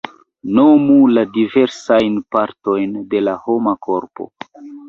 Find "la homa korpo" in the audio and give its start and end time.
3.29-4.31